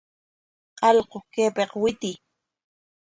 ¡Allqu, 0.87 1.17
kaypik 1.33 1.71
witiy! 1.81 2.15